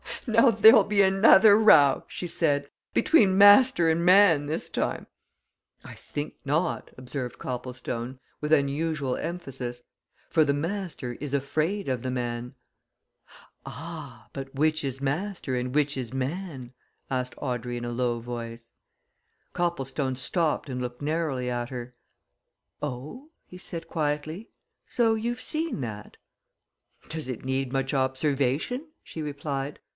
[0.27, 2.69] "Now there'll be another row!" she said.
[2.93, 5.07] "Between master and man this time."
[5.83, 9.81] "I think not!" observed Copplestone, with unusual emphasis.
[10.29, 12.53] "For the master is afraid of the man."
[13.65, 14.27] "Ah!
[14.33, 16.73] but which is master and which is man?"
[17.11, 18.71] asked Audrey in a low voice.
[19.53, 21.93] Copplestone stopped and looked narrowly at her.
[22.81, 24.49] "Oh?" he said quietly,
[24.87, 26.17] "so you've seen that?"
[27.09, 29.79] "Does it need much observation?" she replied.